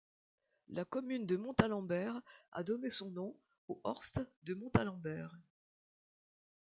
La 0.69 0.83
commune 0.83 1.27
de 1.27 1.37
Montalembert 1.37 2.19
a 2.53 2.63
donné 2.63 2.89
son 2.89 3.11
nom 3.11 3.37
au 3.67 3.79
horst 3.83 4.19
de 4.41 4.55
Montalembert. 4.55 5.37